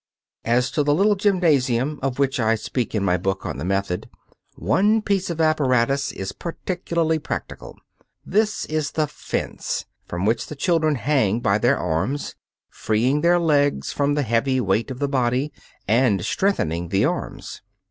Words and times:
As 0.45 0.71
to 0.71 0.81
the 0.83 0.95
little 0.95 1.13
gymnasium, 1.15 1.99
of 2.01 2.17
which 2.17 2.39
I 2.39 2.55
speak 2.55 2.95
in 2.95 3.03
my 3.05 3.17
book 3.17 3.45
on 3.45 3.59
the 3.59 3.63
"Method," 3.63 4.09
one 4.55 5.03
piece 5.03 5.29
of 5.29 5.39
apparatus 5.39 6.11
is 6.11 6.31
particularly 6.31 7.19
practical. 7.19 7.77
This 8.25 8.65
is 8.65 8.93
the 8.93 9.05
"fence," 9.05 9.85
from 10.07 10.25
which 10.25 10.47
the 10.47 10.55
children 10.55 10.95
hang 10.95 11.39
by 11.39 11.59
their 11.59 11.77
arms, 11.77 12.33
freeing 12.67 13.21
their 13.21 13.37
legs 13.37 13.91
from 13.93 14.15
the 14.15 14.23
heavy 14.23 14.59
weight 14.59 14.89
of 14.89 14.97
the 14.97 15.07
body 15.07 15.53
and 15.87 16.25
strengthening 16.25 16.87
the 16.87 17.05
arms. 17.05 17.61